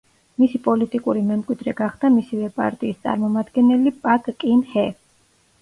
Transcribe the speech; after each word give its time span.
მისი 0.43 0.59
პოლიტიკური 0.67 1.19
მემკვიდრე 1.27 1.75
გახდა 1.81 2.11
მისივე 2.15 2.49
პარტიის 2.57 3.05
წარმომადგენელი 3.05 3.97
პაკ 4.07 4.31
კინ 4.45 4.65
ჰე. 4.75 4.89